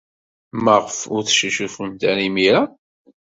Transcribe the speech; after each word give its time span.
Maɣef 0.63 0.97
ur 1.13 1.21
teccucufemt 1.23 2.01
ara 2.09 2.21
imir-a? 2.27 2.61